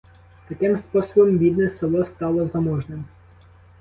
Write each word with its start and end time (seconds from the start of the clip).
Таким 0.47 0.77
способом 0.77 1.37
бідне 1.37 1.69
село 1.69 2.05
стало 2.05 2.47
заможним. 2.47 3.05